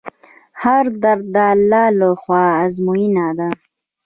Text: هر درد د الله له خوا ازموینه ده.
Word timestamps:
هر 0.63 0.85
درد 1.03 1.23
د 1.35 1.37
الله 1.53 1.85
له 1.99 2.09
خوا 2.21 2.45
ازموینه 2.63 3.27
ده. 3.37 3.49